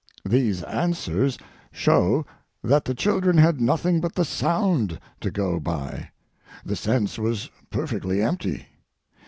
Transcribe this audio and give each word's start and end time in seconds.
These 0.25 0.63
answers 0.63 1.37
show 1.71 2.25
that 2.63 2.85
the 2.85 2.95
children 2.95 3.37
had 3.37 3.61
nothing 3.61 4.01
but 4.01 4.15
the 4.15 4.25
sound 4.25 4.99
to 5.19 5.29
go 5.29 5.59
by—the 5.59 6.75
sense 6.75 7.19
was 7.19 7.51
perfectly 7.69 8.19
empty. 8.19 8.65